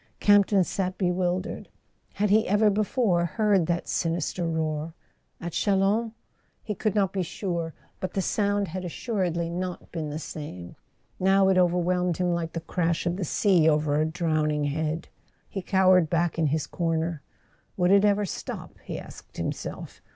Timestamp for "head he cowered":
14.63-16.09